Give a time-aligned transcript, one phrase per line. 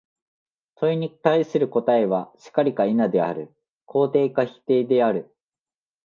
[0.77, 3.53] 問に対する答は、「然り」か「否」である、
[3.85, 5.31] 肯定か否定である。